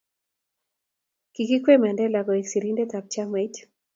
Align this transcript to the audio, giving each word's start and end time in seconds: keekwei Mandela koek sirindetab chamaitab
keekwei 1.33 1.77
Mandela 1.81 2.19
koek 2.27 2.45
sirindetab 2.51 3.05
chamaitab 3.13 3.69